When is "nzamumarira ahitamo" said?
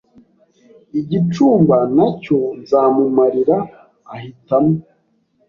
2.59-4.75